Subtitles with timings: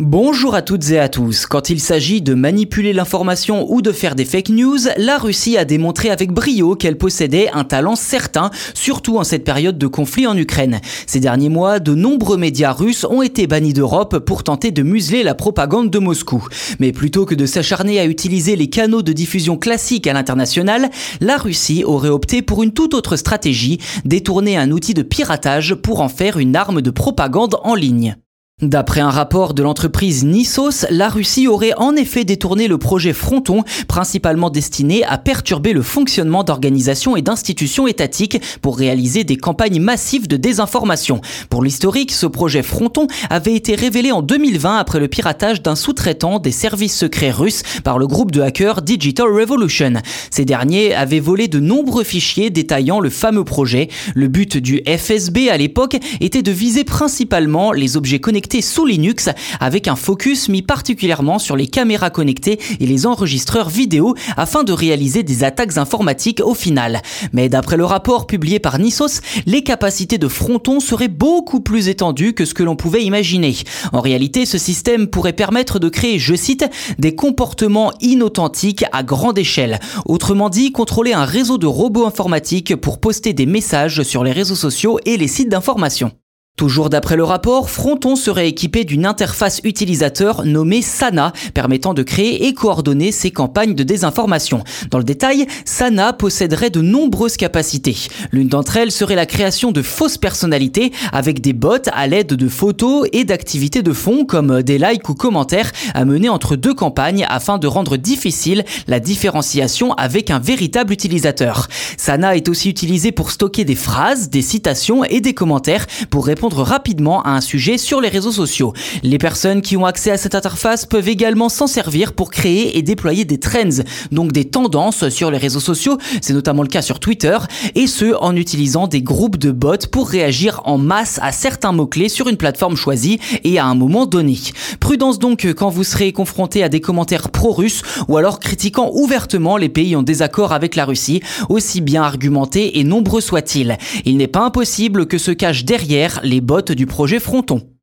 [0.00, 1.46] Bonjour à toutes et à tous.
[1.46, 5.64] Quand il s'agit de manipuler l'information ou de faire des fake news, la Russie a
[5.64, 10.36] démontré avec brio qu'elle possédait un talent certain, surtout en cette période de conflit en
[10.36, 10.80] Ukraine.
[11.06, 15.22] Ces derniers mois, de nombreux médias russes ont été bannis d'Europe pour tenter de museler
[15.22, 16.44] la propagande de Moscou.
[16.80, 20.90] Mais plutôt que de s'acharner à utiliser les canaux de diffusion classiques à l'international,
[21.20, 26.00] la Russie aurait opté pour une toute autre stratégie, détourner un outil de piratage pour
[26.00, 28.16] en faire une arme de propagande en ligne.
[28.62, 33.64] D'après un rapport de l'entreprise Nissos, la Russie aurait en effet détourné le projet Fronton,
[33.88, 40.28] principalement destiné à perturber le fonctionnement d'organisations et d'institutions étatiques pour réaliser des campagnes massives
[40.28, 41.20] de désinformation.
[41.50, 46.38] Pour l'historique, ce projet Fronton avait été révélé en 2020 après le piratage d'un sous-traitant
[46.38, 49.94] des services secrets russes par le groupe de hackers Digital Revolution.
[50.30, 53.88] Ces derniers avaient volé de nombreux fichiers détaillant le fameux projet.
[54.14, 59.30] Le but du FSB à l'époque était de viser principalement les objets connectés sous Linux
[59.58, 64.72] avec un focus mis particulièrement sur les caméras connectées et les enregistreurs vidéo afin de
[64.72, 67.02] réaliser des attaques informatiques au final.
[67.32, 72.34] Mais d'après le rapport publié par Nissos, les capacités de Fronton seraient beaucoup plus étendues
[72.34, 73.56] que ce que l'on pouvait imaginer.
[73.92, 76.64] En réalité, ce système pourrait permettre de créer, je cite,
[76.98, 79.80] des comportements inauthentiques à grande échelle.
[80.06, 84.54] Autrement dit, contrôler un réseau de robots informatiques pour poster des messages sur les réseaux
[84.54, 86.12] sociaux et les sites d'information.
[86.56, 92.46] Toujours d'après le rapport, Fronton serait équipé d'une interface utilisateur nommée Sana, permettant de créer
[92.46, 94.62] et coordonner ses campagnes de désinformation.
[94.88, 97.96] Dans le détail, Sana posséderait de nombreuses capacités.
[98.30, 102.48] L'une d'entre elles serait la création de fausses personnalités avec des bots à l'aide de
[102.48, 107.26] photos et d'activités de fond comme des likes ou commentaires à mener entre deux campagnes
[107.28, 111.66] afin de rendre difficile la différenciation avec un véritable utilisateur.
[111.96, 117.22] Sana est aussi utilisé pour stocker des phrases, des citations et des commentaires pour rapidement
[117.22, 118.74] à un sujet sur les réseaux sociaux.
[119.02, 122.82] Les personnes qui ont accès à cette interface peuvent également s'en servir pour créer et
[122.82, 127.00] déployer des trends, donc des tendances sur les réseaux sociaux, c'est notamment le cas sur
[127.00, 127.38] Twitter,
[127.74, 132.08] et ce en utilisant des groupes de bots pour réagir en masse à certains mots-clés
[132.08, 134.38] sur une plateforme choisie et à un moment donné.
[134.80, 139.68] Prudence donc quand vous serez confronté à des commentaires pro-russes ou alors critiquant ouvertement les
[139.68, 143.78] pays en désaccord avec la Russie, aussi bien argumentés et nombreux soient-ils.
[144.04, 147.73] Il n'est pas impossible que se cachent derrière les les bottes du projet Fronton.